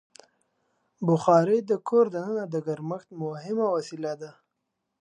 [1.07, 4.31] بخاري د کور دننه د ګرمښت مهمه وسیله ده.